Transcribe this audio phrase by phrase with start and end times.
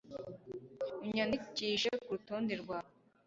[1.03, 2.91] unyandikishe kurutonde rwawe